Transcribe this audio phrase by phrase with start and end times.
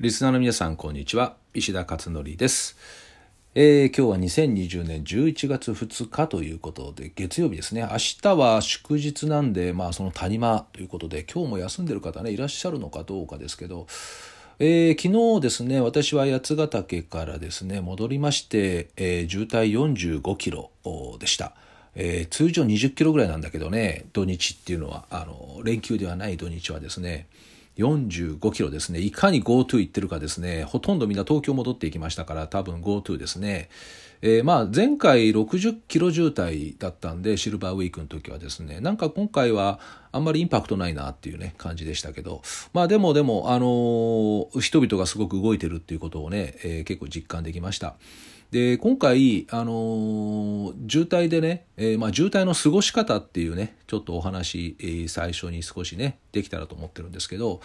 [0.00, 1.36] リスナーの皆さん、こんにちは。
[1.54, 2.76] 石田勝則です。
[3.54, 7.82] えー、今日は2020年11月2日ということで、月曜日ですね。
[7.82, 13.86] 明日は祝日なんで、まあその谷間ということで、今日も休んでる方ね、いらっしゃるのかどうかですけど、
[14.58, 20.72] えー、昨日ですね、私は八ヶ岳からですね、戻りまして、えー、渋滞45キロ
[21.20, 21.54] でした。
[21.94, 27.28] えー、通常20キロぐらいなんだけどね、土日っていうのは、あの、連休ではない土日はですね、
[27.76, 29.00] 45キロですね。
[29.00, 30.64] いかに GoTo 行ってるかですね。
[30.64, 33.68] ほとんどみんな東京戻っていきましたから、多分 GoTo ですね。
[34.22, 39.80] えー、まあ前回60キロ渋滞だったんで、シルバーウィークの時はですね、なんか今回は
[40.12, 47.96] あんまりインパクトないなっていうね、感じでしたけど、まあでもでも、あのー、人々がすごく動いてるっていうことをね、えー、結構実感できました。
[48.54, 57.60] で今回、あのー、渋滞でね、えー、まあ、渋滞の過ごし方っていうねちょっとお話、えー、最初に少しねできたらと思ってるんですけど、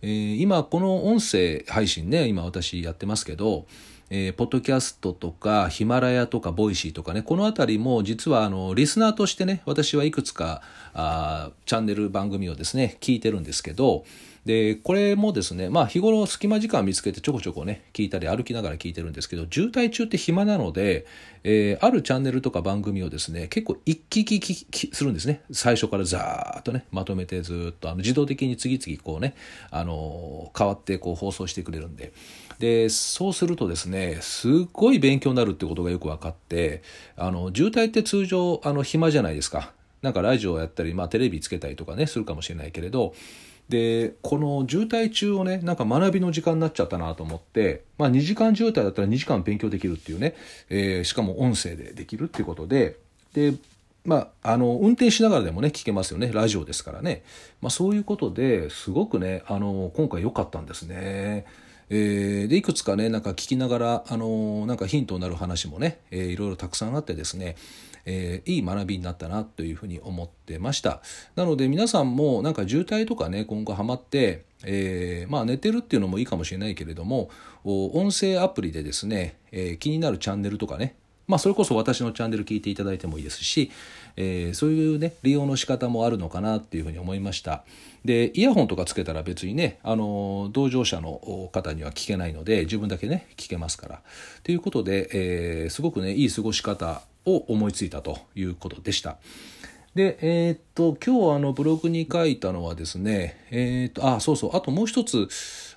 [0.00, 3.66] え今この音声配信ね今私やってますけど、
[4.10, 10.62] えー、ポッドキャストとかヒマラヤとかボイシーとかねこの辺りも実はあのリスナーとしてね私はいくつか
[10.94, 14.04] あチャンネル番組をですね聞いてるんですけど
[14.48, 21.04] でこれもですねまあ日頃隙間時間見つけてちょこちょこね聞いたり歩きながら聞いてるんですけど渋滞中って暇なので、
[21.44, 25.42] えー、あるチャンネルとか番組をですね結構一気聞きするんですね。
[25.52, 29.34] 最初からザーッとねまとめてずっとあの自動的に次々こうね
[29.70, 32.14] あの変わってこう放送してくれるんで。
[32.58, 36.82] でそうするとですねすっごい勉強になるってことがよく分かって
[37.18, 39.74] あの渋滞って通常あの暇じゃないですか。
[40.00, 43.14] なんかラジオやったり、まあ、テレビつけたりとかねするかもしれないけれど
[43.68, 50.34] でこの渋滞中をねなんか学びの時間になっちゃったなと思って、まあ、2時間渋滞だったら2時間勉強できるっていうね、
[50.70, 52.96] えー、しかも音声でできるっていうことで
[53.34, 53.54] で
[54.04, 57.22] まあ、あの運転しながらでもね聞けますよねラジオですからね、
[57.60, 61.44] まあ、そういうことですごくねあの今回良かったんですね。
[61.90, 67.56] えー、でいくつかねなんか聞きながらあのなんかヒントになる話もね、えー、いろいろたくさんあってですね
[68.10, 71.02] えー、いい学びになったなというふうに思ってました
[71.36, 77.28] なので皆さんもなんか渋滞とかね今後ハマって、えー、まあ寝てるっていうのもいいかもしれないけれども
[77.64, 80.96] 音声アプリでですね、えー、気になるチャンネルとかね
[81.28, 83.70] まあ、それこそ私のチャンネル聞いていただいてもいいですし、
[84.16, 87.64] えー、そういうね、利用の仕方もあるのかなっていうふうに思いました。
[88.02, 94.02] で、イヤホンとかつけたら別にね、あの、同乗者の方には聞けないので、自分だけね、聞けますから。
[94.42, 95.10] ということで、
[95.66, 99.18] え、すごくね、いい過ごし方を思いついたということでした。
[99.94, 105.28] で、えー、っと、今日あのブログに書いたのはですね、えー、っと、あ、そうそう、あともう一つ、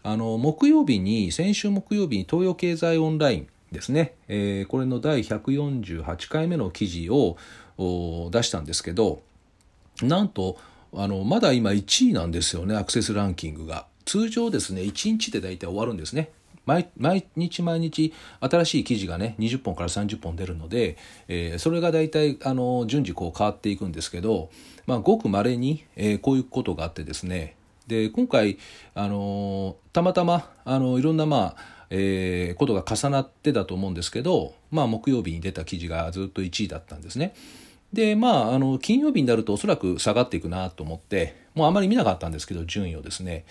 [0.03, 7.38] あの、木曜日に、先週木曜日に東洋経済オンラインですね、えー、これの第148回目の記事を
[8.31, 9.22] 出したんですけど、
[10.02, 10.58] なんと、
[10.94, 13.88] あの、まだ今1位なんですよね、アクセスランキングが。
[14.06, 16.31] 通常ですね、1日で大体終わるんですね。
[16.66, 16.91] 毎
[17.35, 24.49] 日毎日新しい記事がね20本から30本出るので、えー、それが大体あの順次こう変わっていくんですけど、
[24.85, 27.55] まあ、ごくまれに、えー、こういうことがあってですね
[27.88, 28.57] で今回
[28.94, 37.35] あのたまたまあのいろんなまあえー、ことが重なってだと思うんですけど、まあ、木曜日に出た記事がずっと1位だったんですね。
[37.93, 43.43] でまああの金曜日になるとおそらく下がっていくなと思ってもうあまり見なかったんですけど順位をですね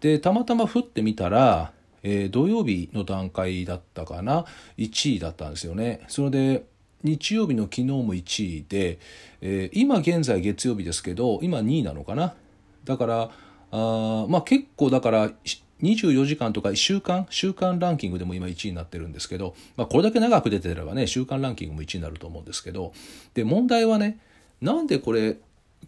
[0.00, 1.72] でたまたま降ってみたら
[2.08, 4.44] えー、土曜日の段階だったかな
[4.78, 6.02] ？1位だったんですよね。
[6.06, 6.64] それで
[7.02, 9.00] 日曜日の昨日も1位で、
[9.40, 12.34] えー、今現在月曜日ですけど今2位なのかな？
[12.84, 13.30] だから
[13.72, 15.32] あまあ結構だから
[15.82, 17.26] 24時間とか週間？
[17.28, 22.92] 週間ランキングでも今1位になってるんですけど、まあ、これだけ長く出てればね週間ランキングも1位になると思うんですけど
[23.34, 24.20] で問題はね
[24.60, 25.38] なんでこれ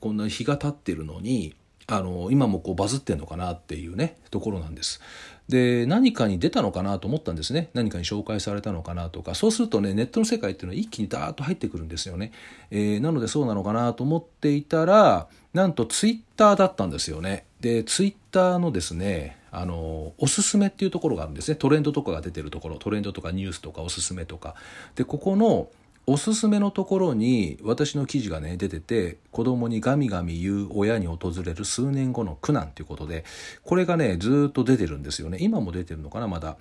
[0.00, 1.54] こんな日が経ってるのに
[1.91, 5.00] あの今もこうバズってんのかなっていうねところなんです。
[5.49, 7.71] で何かに出たのかなと思ったんですね。
[7.72, 9.34] 何かに紹介されたのかなとか。
[9.34, 12.32] そうするとねネットの世界っていうのは一気にダーッと入ってくるんですよね、
[12.71, 17.47] えー、なのでそうなのかなと思っていたらなんとツイッターだったんですよね。
[17.60, 21.55] でツイッターのですねあのおすすめっていうところがあるんですね。
[21.55, 22.76] トレンドとかが出てるところ。
[22.76, 24.55] トレンドとかニュースとかおすすめとか。
[24.94, 25.70] でここの
[26.10, 33.26] おすすめのところに私の記事がね出てて子供にガミガミ言う親に訪れる数年後の苦難ということで
[33.62, 35.37] これがねずっと出てるんですよね。
[35.38, 36.56] 今も出てるのかなまだ。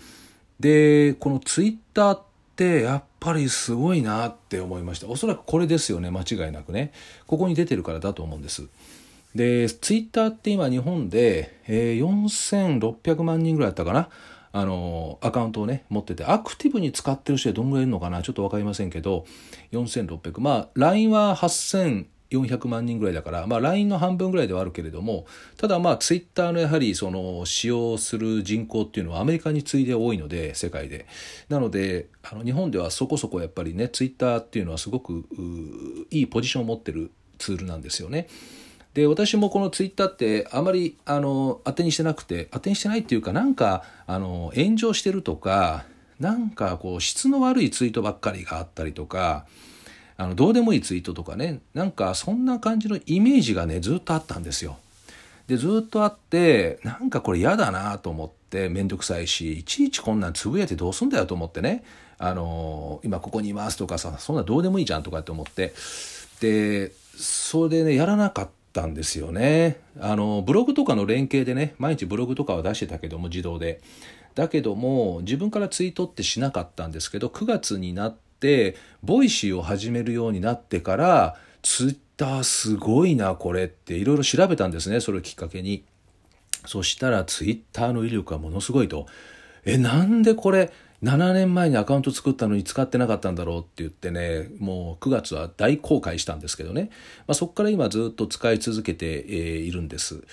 [0.59, 2.23] でこのツイッターっ
[2.57, 5.07] てやっぱりすごいなって思いました。
[5.07, 6.91] おそらくこれですよね間違いなくね。
[7.25, 8.67] ここに出てるからだと思うんです。
[9.33, 14.09] でツイッターって今日本で、えー、4600万人ぐらいだったかな。
[14.51, 18.21] あのアカウントをね持っててアクティブに使ってる人はどんぐらいいるのかな？
[18.21, 19.25] ちょっと分かりませんけど
[19.71, 25.25] 4600まあ LINE は8400万人ぐらいだから、まあ、LINE の半分ぐらいではあるけれども
[25.57, 31.07] ただまあ Twitter のやはりその使用する人口っていうのはアメリカに次いで多いので世界で。
[31.49, 35.25] なのであの日本ではそこそこやっぱりね Twitter っていうのはすごく
[36.09, 38.27] いいポジションを持ってるツールなんですよね。
[38.97, 45.85] で私もこのツイッターってあまりあの当てにしてなくて当てにしてないっていうかなんかあの炎上してるとか
[46.19, 49.45] なんかこう質の悪いツイートばっかりがあったりとか
[50.17, 54.77] あのどうでもいいツイートとかねなんかそんな感じのイメージがねずっとあったんですよ。
[55.45, 61.83] でずっとあってなんかこれ嫌だなと思って面倒くさいしいちいちこんなんつぶやいてどうすんだよと思ってね
[62.17, 65.75] あの今ここにいますとかさそんなどうでもいいじゃんとかって思って
[66.41, 69.79] でそれでねやらなかったんですよね。
[69.99, 73.81] あのブログとかの連携でね毎日ブログとかは出してたけども自動で。
[74.35, 85.83] だけども自分からツイートってしなかったんですけど9月になってボイシーを始めるようになってからツイッターすごいなこれっていろいろ調べたんですねそれをきっかけに。
[86.65, 89.07] そしたらツイッターの威力はものすごいと。
[89.65, 90.71] えなんでこれ
[91.03, 96.89] 7年前にアカウント作ったのに使ってなかったんだろうって言ってねもう9月は大後悔したんですけどね、
[97.27, 100.23] まあ、そこから今ずっと使い続けて、いるんです。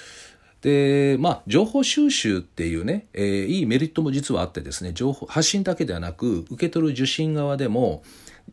[0.63, 8.03] でまあ情報収集っていうね、えー、いいメリットも実はあってですね情報発信だけではなく受け取る受信側でも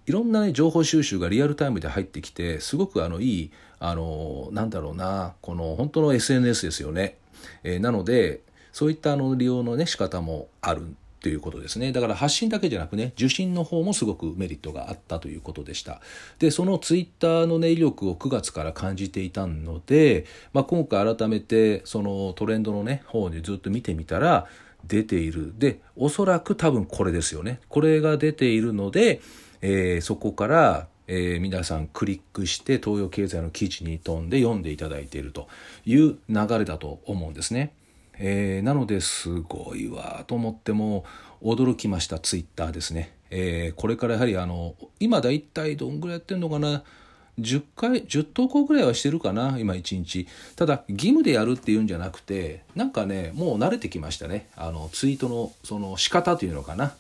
[0.06, 7.18] いろんな、ね、情報収集がリアルタイムで入ってきてすごくあのいいあのなんだろうなこの本当の SNS ですよね、
[7.64, 8.42] えー、なので
[8.74, 11.92] そういったあの利用のね仕方もあるということですね。
[11.92, 16.02] だから発信だけじゃなくね、受信の方もすごくメリットがあったということでした。
[16.40, 24.48] で、そのツイッターのね、威力を9月から感じていたので、まあ、今回改めてそのトレンドのね、方にずっと見てみたら、
[24.88, 25.54] 出ている。
[25.58, 27.60] で、おそらく多分これですよね。
[27.70, 29.22] これが出ているので、
[29.62, 35.48] えー、そこから、えー、皆さんクリックして東洋経済の記事に飛んで読んでいただいていると
[35.86, 37.74] いう流れだと思うんですね。
[38.24, 41.06] えー、なのですごいわと思っても
[41.42, 46.84] 驚きましたツイッターですね、えー、これからやはりあの今だいたいどんぐらいやってるのかな
[47.40, 50.28] ？10回10投稿ぐらいはしてるかな今1日。
[50.56, 54.50] ただ義務でやるっていうんじゃなくてなんかねもう慣れてきましたね。
[54.56, 56.94] あのツイートのその仕方というのかな、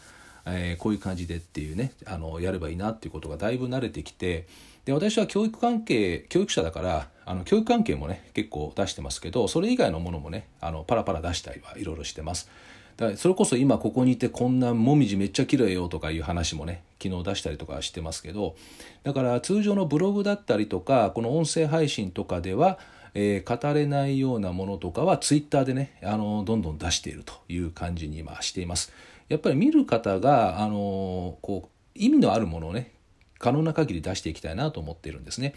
[0.45, 4.47] えー、こういう感じでっていうねあのやればいいなっていうことがだいぶ慣れてきて
[4.85, 12.49] で私は教育関係教育者だからあの教育関係もね結構出してますけどそれ以外のものもねあのパラパラ出したりはいろいろしてます。
[12.97, 18.55] だからそれこそ今ここにいてこんなもみじめっちゃ綺麗よとかいう話もね昨日出したりとかしてますけど
[19.03, 22.77] だから通常のブログだったりとかこの音声配信とかでは、
[23.13, 28.91] えー、語れないようなものとかはツイッターでねあのどんどん出しているという感じに今しています。
[29.31, 32.91] やっぱり見る方があのこう意味のあるものをね
[33.39, 35.55] 可能な限り出していきたいなと思っているんですね。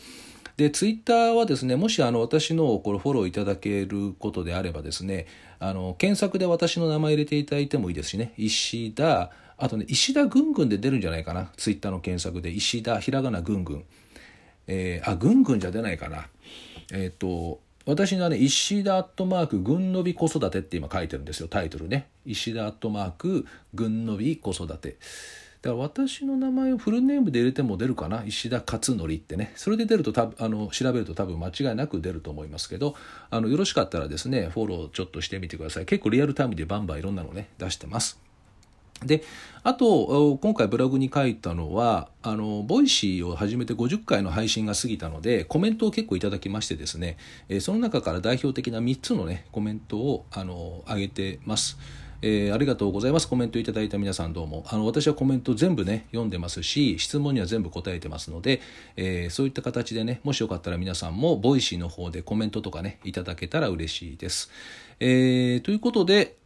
[0.56, 5.26] で、ツイッターはですね、もしあの私のこれフォローいただけることであればですね、
[5.58, 13.84] あの検索で私の名前入れていただいてもいいですしね、石田、あとね、石田ぐんぐんで出るんじゃないかな、ツイッターの検索で、石田、ひらがなぐんぐん。
[14.68, 16.28] えー、あ、ぐんぐんじゃ出ないかな。
[16.92, 22.08] えっ、と、私のね、石田アットマーク、軍のび子育てって今書いてるんですよ、タイトルね。
[22.24, 24.96] 石田アットマーク、軍のび子育て。
[25.60, 28.22] だから私の名前をフルネームで入れても出るかな？
[28.26, 32.94] 石田勝則ってねそれで出るとたあの調べると多分間違いなく出ると思いますけど
[33.30, 38.20] あのよろしかったらですねフォローちょっとしてみてください結構リアルタイムでバンバンいろんなのね出してます
[39.06, 39.22] で
[39.62, 47.16] あと今回ブログに書いたのはあのボイシーを始めて50回の配信が過ぎたのでコメントを結構いただきましてですね、
[47.48, 51.78] えその中から代表的な3つのねコメントをあの上げてます。
[52.26, 53.28] えー、ありがとうございます。
[53.28, 54.64] コメントいただいた皆さんどうも。
[54.68, 58.62] あの、私はコメント全部ね、読んでますし、質問には全部答えてますので、
[58.96, 64.50] えー、そういった形でね、もしよかったら皆さんも、ボイシーの方でコメントとかね、いただけたら嬉しいです。
[65.00, 66.36] えー、ということで、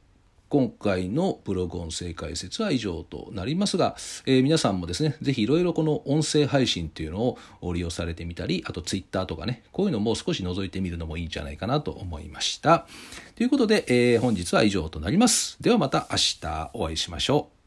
[0.49, 12.87] 今回のブログ音声解説は以上となりますが、えー、皆さんもですね、ぜひいろいろこの音声配信っていうのを利用されてみたり、あとツイッターとかね、こういうのも少し覗いてみるのもいいんじゃないかなと思いました。
[13.35, 15.59] ということで、えー、本日は以上となります。
[15.61, 17.58] ではまた明日お会いしましょう。